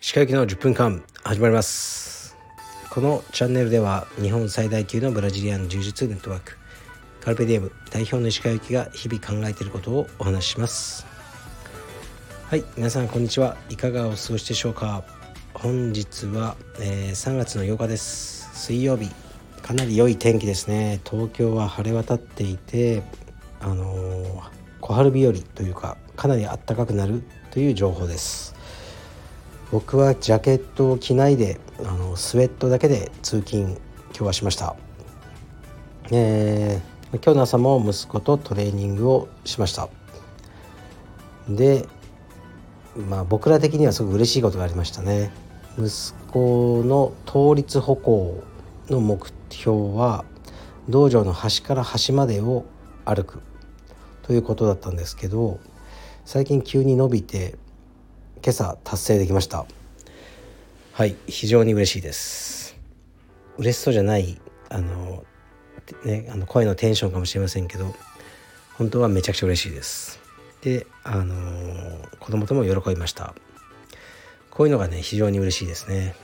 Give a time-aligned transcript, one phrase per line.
[0.00, 2.36] 歯科行きの10分間始まります。
[2.90, 6.58] このチャンネルでは日本最大級のブラジリアン柔術ネットワーク
[7.20, 11.06] カルペディエム代表の石川由紀が日々考えていることをお話しします。
[12.48, 15.04] はい皆さんこんにちはいかがお過ごしでしょうか。
[15.54, 18.50] 本日は、えー、3月の8日です。
[18.52, 19.10] 水曜日。
[19.62, 21.00] かなり良い天気ですね。
[21.08, 23.04] 東京は晴れ渡っていて
[23.66, 24.42] あの、
[24.80, 28.54] 小春日和というかかなり暖かくなるという情報です。
[29.72, 33.70] 僕はジャケットを着ないであのスウェットだけで通勤
[34.10, 34.76] 今日はしました、
[36.12, 39.88] えー、今日の朝も息子とトレーニングをしました。
[41.48, 41.84] で
[43.08, 45.32] まあ僕ら的にはすごく嬉しいことがありましたね。
[45.78, 48.44] 息子の倒立歩行
[48.88, 50.24] の目標は
[50.88, 52.64] 道場の端から端までを
[53.04, 53.40] 歩く。
[54.26, 55.60] ということだったんですけど
[56.24, 57.54] 最近急に伸びて
[58.42, 59.66] 今朝達成できました。
[60.92, 62.76] はい非常に嬉しいです。
[63.56, 65.24] 嬉しそうじゃないあの
[66.04, 67.94] ねあの声のテンションかもしれませんけど
[68.74, 70.18] 本当はめちゃくちゃ嬉しいです。
[70.62, 71.36] であの
[72.18, 73.32] 子供とも喜びました。
[74.50, 76.16] こういうのがね非常に嬉しいですね。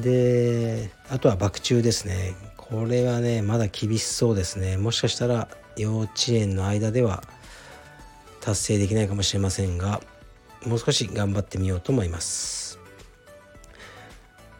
[0.00, 2.34] であとは爆中ですね。
[2.74, 4.76] これはねまだ厳しそうですね。
[4.76, 7.22] もしかしたら幼稚園の間では
[8.40, 10.00] 達成できないかもしれませんが
[10.66, 12.80] もう少し頑張ってみようと思います。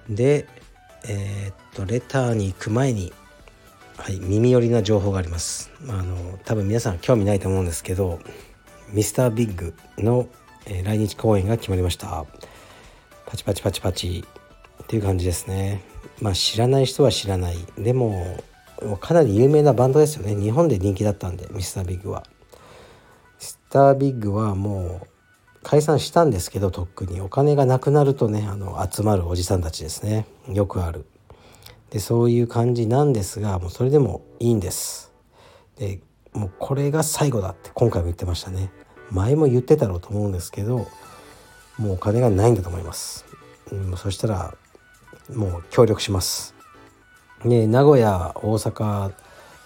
[0.08, 0.46] で
[1.06, 3.12] えー、っとレターに行く前に
[3.96, 5.72] はい耳寄りな情報があります。
[5.88, 8.20] あの多分皆さん興味ないと思うんですけど
[8.90, 10.28] ミスタービッグの、
[10.66, 12.24] えー、来日公演が決まりました。
[13.26, 14.24] パチパチパチパチ
[14.84, 15.93] っていう感じですね。
[16.20, 17.56] まあ知らない人は知らない。
[17.78, 18.36] でも
[19.00, 20.34] かなり有名なバンドですよね。
[20.34, 22.24] 日本で人気だったんでミスタービッグは。
[23.38, 25.06] ミスタービッグはもう
[25.62, 27.20] 解散したんですけどとっくに。
[27.20, 30.26] お金がなくなるとねあの集まるおじさんたちですね。
[30.48, 31.06] よくある。
[31.90, 35.12] でそういう感じなんですがもうそれでもいいんです。
[35.76, 36.00] で
[36.32, 38.70] もうこれが最後だって今回も言ってましたね。
[39.10, 40.88] 前も言ってたろうと思うんですけど
[41.78, 43.24] もうお金がないんだと思います、
[43.70, 44.54] うん、そしたら
[45.32, 46.54] もう協力します。
[47.44, 49.12] で名古屋大阪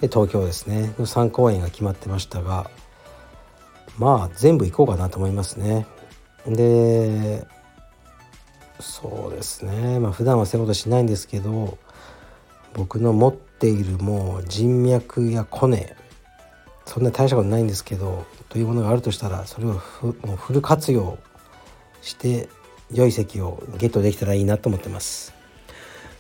[0.01, 2.71] で東京ですねの3公演が決まってましたが
[3.99, 5.87] まあ全部行こうかなと思いますね。
[6.47, 7.47] で
[8.81, 11.79] そうですねまあ普段はそういうことしないんですけど
[12.75, 15.97] 僕の持っているもう人脈やコネ
[16.87, 21.19] そんな大したことないんですけどというものがあるとしたらそれをもうフル活用
[22.01, 22.49] して
[22.93, 25.38] 良い席をゲットできたらいいなと思ってます。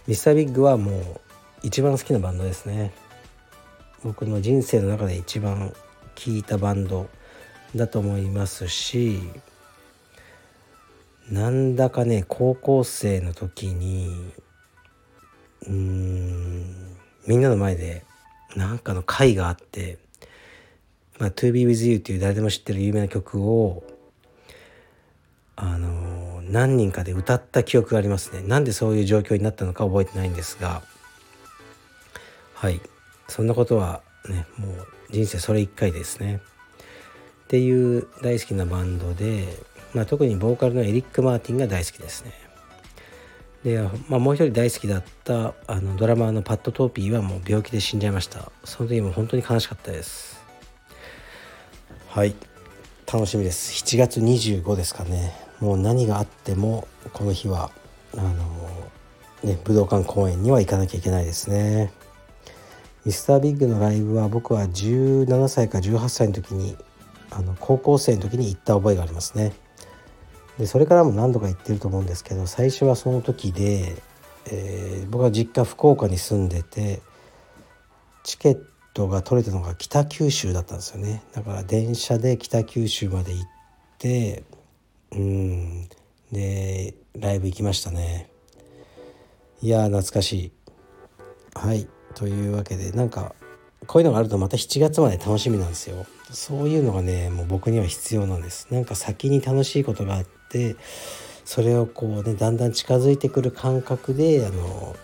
[0.08, 1.20] ミスタービッグはもう
[1.62, 2.92] 一番好きなバンドですね。
[4.02, 5.74] 僕の人生の中で一番
[6.14, 7.10] 聴いたバンド
[7.76, 9.20] だと思いますし
[11.30, 14.32] なんだかね高校生の時に
[15.66, 16.96] うーん
[17.26, 18.04] みんなの前で
[18.56, 19.98] なんかの会があって
[21.18, 23.82] 「まあ、To Be With You」っていう誰でも知ってる有名な曲を
[25.60, 28.42] あの何人かで歌った記憶がありますね。
[28.42, 30.82] なんでそういう状況になったのか覚えてないんですが。
[32.54, 32.80] はい。
[33.26, 36.36] そんなことはねもう人生それ一回ですね。
[36.36, 39.48] っていう大好きなバンドで、
[39.94, 42.32] まあ、特にボーカルのエリック・マーティンが大好きですね。
[43.64, 48.52] で、まあ、もう一人大好きだったあのドラマーのパット・トーピーはもう病気で死んじゃいました。
[48.64, 50.40] その時も本当に悲しかったです。
[52.08, 52.34] はい。
[53.12, 53.72] 楽しみです。
[53.82, 55.47] 7月25ですかね。
[55.60, 57.70] もう何があってもこの日は
[58.16, 58.32] あの
[59.42, 61.92] ね武道館公演には行かなきゃいけないですね。
[63.04, 66.76] ミスタービッグのライブは僕は17歳か18歳の時に
[67.30, 69.52] あの高校生の時に行った覚えがありますね。
[70.58, 73.96] でそれからも何度か行ってると思うんですけど最初はその時で、
[74.46, 77.00] えー、僕は実家福岡に住んでて
[78.24, 78.60] チケッ
[78.92, 81.22] トが取れたのが北九州だったんですよね。
[81.32, 83.48] だから電車で北九州まで行っ
[83.98, 84.42] て
[85.12, 85.88] うん。
[86.32, 88.30] でライブ行きましたね。
[89.60, 90.52] いや懐かしい。
[91.54, 91.88] はい。
[92.14, 93.34] というわけでなんか
[93.86, 96.06] こういうのがあるとまた7月まで楽しみなんですよ。
[96.30, 98.68] そういうのがねもう僕には必要なんです。
[98.70, 100.76] なんか先に楽しいことがあって
[101.44, 104.96] それをこうねだんだん近づいてくる感覚であの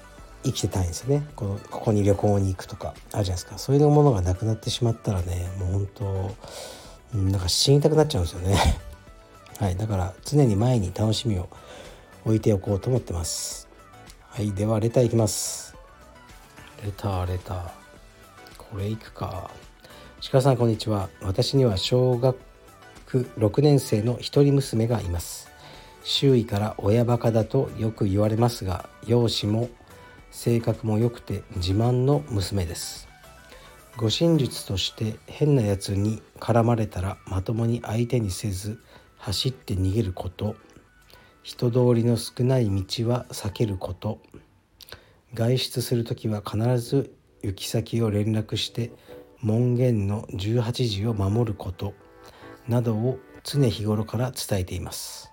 [0.45, 1.27] 生きてたいんですよね。
[1.37, 3.59] このここに旅行に行くとかあるじゃないですか。
[3.59, 8.57] そういうものがなくなってしまったらねもう本当なんか死にたくなっちゃうんですよね。
[9.59, 11.49] はい、だから常に前に楽しみを
[12.25, 13.69] 置いておこうと思ってます。
[14.29, 15.77] はい、ではレターいきます。
[16.85, 17.71] レターレター。
[18.59, 19.51] これいくか。
[20.31, 22.37] 鹿さんこんにちは私には小学
[23.37, 25.51] 6年生の一人娘がいます
[26.03, 29.69] 周囲から親バカだとよく言われますが容姿も
[30.31, 33.07] 性格も良くて自慢の娘です
[33.99, 38.81] 護身術として変なやつに絡まれたらまともに相手にせず
[39.25, 40.55] 走って逃げること。
[41.43, 44.21] 人通りの少ない道は避けること。
[45.33, 48.93] 外出する時は必ず行き先を連絡して
[49.41, 51.95] 門限の18時を守ること。
[52.69, 55.31] などを常日頃から伝えています。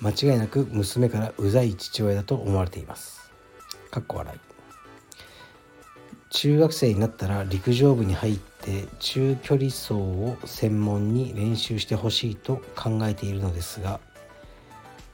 [0.00, 3.32] 間違いなく娘からうざい父親だと思われています。
[3.90, 4.47] かっこ笑い。
[6.30, 14.00] 中学生になったら陸上部に入って中距離走を専門に練習してほしいと考えているのですが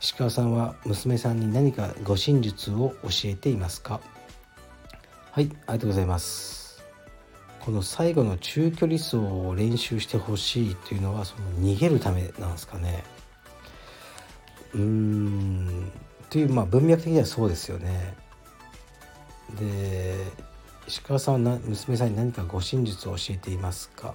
[0.01, 4.01] 石川さんは娘さんに何か護身術を教えていますか？
[5.31, 6.85] はいありがとうございます。
[7.61, 13.03] この最後の中距離走を練習してほしいというのはその逃げるためなんですかね。
[14.75, 15.91] うーん。
[16.29, 18.15] というまあ文脈的にはそうですよね。
[19.59, 20.17] で
[20.87, 24.15] 石川さんは娘さんに何か護身術を教えていますか？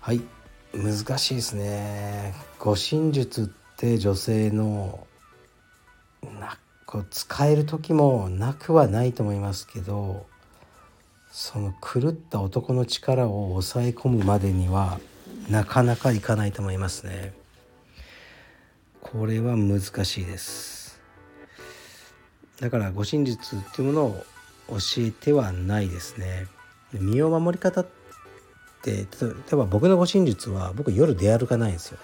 [0.00, 0.20] はい。
[0.72, 2.34] 難しいですね。
[2.58, 3.46] 護身術っ
[3.76, 5.06] て女性の
[6.22, 10.26] なこう使える時もなくはないと思いますけど
[11.30, 15.00] その狂った男の力を抑え込むまでには
[15.50, 17.34] なかなかいかないと思いますね。
[19.00, 21.00] これは難しいです。
[22.60, 24.24] だから護身術っていうものを
[24.68, 26.46] 教えてはないですね。
[26.92, 27.86] 身を守り方っ
[28.82, 29.06] て例
[29.52, 31.98] えば僕の護身術は僕夜出歩かないんですよ。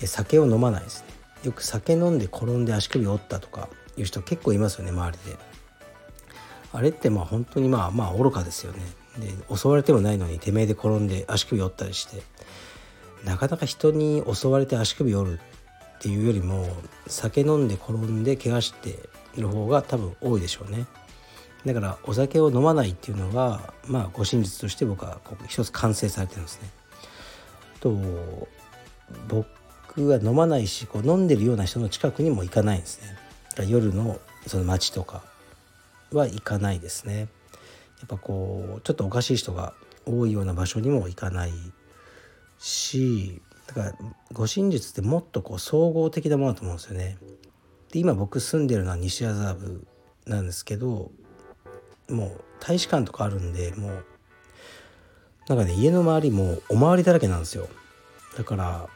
[0.00, 1.08] で酒を飲まないですね。
[1.44, 5.38] よく酒飲んで転んで足首折ったとかいう人結構いますよね周りで。
[6.72, 8.80] あれってまあ本当にまあまあ愚かですよね。
[9.18, 12.22] で襲われてもないのにてめえで転んで足首折ったりして。
[13.24, 15.40] なかなか人に襲われて足首折る
[15.98, 16.68] っていうよりも
[17.08, 18.90] 酒飲んで転んで怪我して
[19.36, 20.86] いる方が多分多いでしょうね。
[21.66, 26.70] だからお酒を飲まないっていうのがまあ護身術として僕はここ一つ完成されてるんですね。
[27.80, 27.96] と
[29.28, 33.16] 僕は飲まないしこう飲んでるような人の近くにも行かないんですね。
[33.66, 35.22] 夜のその街とか
[36.12, 37.28] は行かないですね。
[37.98, 39.74] やっぱこうちょっとおかしい人が
[40.06, 41.52] 多いような場所にも行かない
[42.58, 43.94] しだから
[44.32, 47.18] 護身術ってもっとこう総合的なものだと思うんですよね。
[47.92, 49.84] で今僕住んでるのは西麻布
[50.26, 51.10] なんですけど
[52.08, 54.04] もう大使館とかあるんでもう
[55.48, 57.68] なんかね家の周りもお巡りだらけなんですよ。
[58.36, 58.88] だから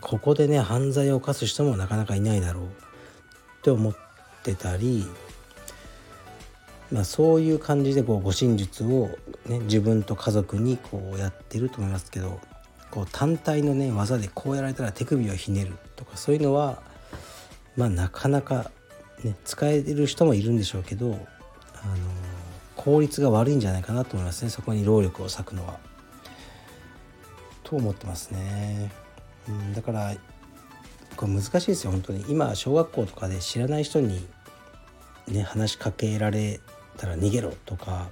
[0.00, 2.64] ここでね犯罪を犯す人もなかなかいないだろう。
[2.64, 2.68] っ
[3.62, 3.96] て思っ
[4.42, 5.06] てたり
[6.92, 9.08] まあそういう感じでこう護身術を、
[9.46, 12.40] ね、自分と家族にこうやってると思いますけど
[12.90, 16.82] こう単体のね技でこうやられたら手首をひねるとかそういうのは
[17.74, 18.70] まあなかなか
[19.24, 21.18] ね使える人もいるんでしょうけど
[22.84, 25.78] 効率が悪いんじゃないかなと思いますねそこに労力を割くのは。
[27.62, 28.92] と思ってますね。
[29.48, 30.14] うん、だから
[31.16, 34.26] これ難しいですよ本当に今小学校とかで知らない人に
[35.28, 36.60] ね話しかけられ
[36.98, 38.10] たら逃げろとか、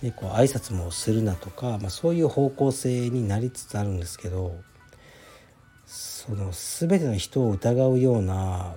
[0.00, 4.54] ね、こう挨拶もするなとか、まあ、そういう方向性になりつつあるんですけど
[5.86, 8.74] その全ての人を疑うような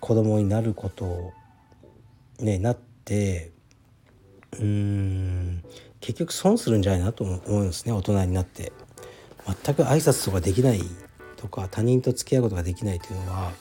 [0.00, 1.32] 子供になることを
[2.38, 3.53] ねなって
[4.60, 5.64] うん。
[6.00, 8.72] 結局損するんじゃないなと思うんですね大人になって。
[9.46, 10.80] 全く挨拶とかできない
[11.36, 13.52] とか他人と付き合うことができないというのは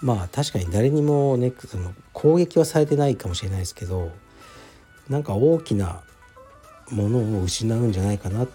[0.00, 4.12] まあ確かに誰にもねその攻撃はされてないかもしれないですけど
[5.08, 6.02] なんか大きな
[6.90, 8.46] ものを失うんじゃないかな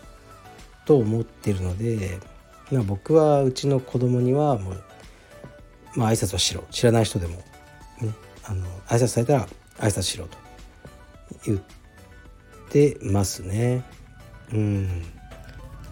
[0.86, 2.20] と思ってるので、
[2.72, 4.84] まあ、僕はうちの子供にはもう、
[5.96, 6.64] まあ挨拶はしろ。
[6.72, 7.36] 知らない人でも、
[8.02, 9.48] ね、あの挨拶されたら
[9.80, 10.38] 挨拶しろと。
[11.46, 11.60] 言っ
[12.70, 13.84] てますね。
[14.54, 15.08] うんだ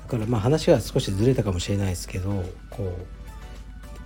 [0.09, 3.05] からまあ話が少しずれたかもしれないですけどこう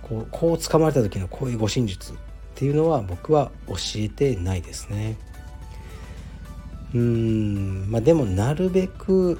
[0.02, 2.16] こうこう掴まれた時のこういう護身術っ
[2.54, 5.16] ていうのは僕は教えてないですね。
[6.94, 9.38] うんまあでもなるべく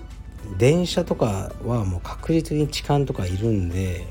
[0.59, 4.07] 電車とかはもう確実に痴漢とかいるんで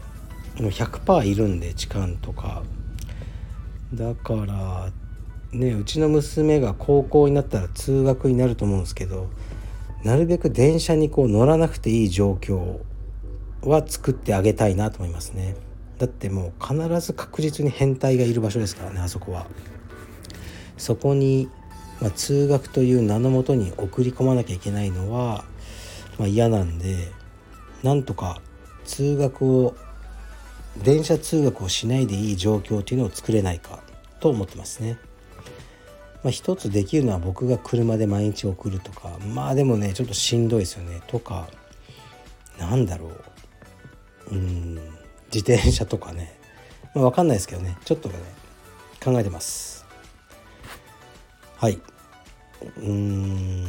[0.60, 2.64] もう100%いるんで痴漢とか
[3.94, 4.92] だから
[5.52, 9.30] ねうちの娘が高校になったら通学になると思うんですけど
[10.04, 12.80] なるべく電車にこう乗らなくていい状況
[13.64, 15.56] は作ってあげたいなと思いますね
[15.98, 19.48] だってもう必ず確実に変態がいる場所ですからねあそこは
[20.78, 21.50] そこに、
[22.00, 25.44] まあ、通学という名のもとに送り込まなきゃいけないのは
[26.20, 27.12] まあ、嫌なんで
[27.82, 28.42] なんとか
[28.84, 29.76] 通学を
[30.84, 33.82] 電車通学をしないでいい状況っていうのを作れないか
[34.20, 34.98] と思ってますね。
[36.24, 41.02] まあ、一つできるのは僕が車で毎日送るとかまあでもねちょっとしんどいですよね。
[41.08, 41.48] とか
[42.58, 43.12] なんだろ
[44.32, 44.36] う。
[44.36, 44.76] うん
[45.34, 46.38] 自転車とかね、
[46.94, 47.78] まあ、分かんないですけどね。
[47.86, 48.16] ちょっとね
[49.04, 49.86] 考えてます。
[51.56, 51.80] はい。
[52.78, 53.66] うん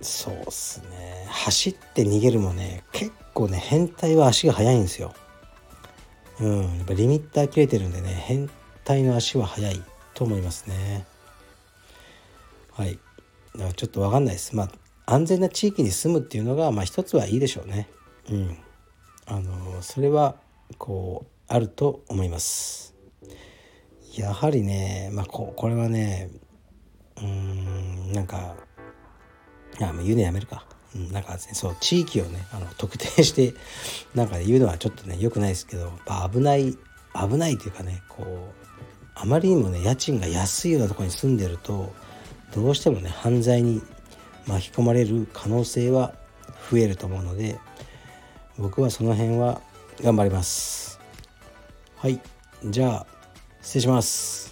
[0.00, 1.26] そうっすね。
[1.28, 5.14] 走って逃げるもね結構ね変態は足が速いんですよ。
[6.40, 8.48] うんやっぱリミッター切れてるんでね変
[8.84, 9.82] 態の足は速い。
[10.14, 11.06] と思いますね。
[12.72, 12.98] はい。
[13.54, 14.56] だからちょっと分かんないです。
[14.56, 14.70] まあ
[15.06, 17.88] 安全な地域に住むっていうのがまあ一つはいいでしょうね。
[18.30, 18.58] うん。
[19.26, 20.36] あのそれは
[20.78, 22.94] こうあると思います。
[24.16, 26.30] やはりねまあここれはね
[27.20, 28.56] うんなんか
[29.80, 33.54] あもう言うのやめるか、うん、なんか、そう地域をねあの特定して
[34.14, 35.92] なんか言うのはちょっとね良くないですけど
[36.30, 36.76] 危ない
[37.14, 38.61] 危ないというかねこう
[39.14, 41.92] あまりにもね家賃が安いようなとこに住んでると
[42.54, 43.82] どうしてもね犯罪に
[44.46, 46.14] 巻き込まれる可能性は
[46.70, 47.58] 増えると思うので
[48.58, 49.60] 僕はその辺は
[50.02, 51.00] 頑張ります。
[51.96, 52.20] はい。
[52.64, 53.06] じゃあ
[53.62, 54.51] 失礼します。